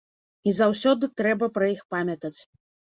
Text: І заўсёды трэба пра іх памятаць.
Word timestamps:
І 0.51 0.53
заўсёды 0.61 1.11
трэба 1.21 1.51
пра 1.59 1.65
іх 1.77 1.81
памятаць. 1.97 2.39